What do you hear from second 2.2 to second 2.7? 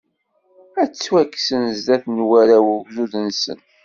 warraw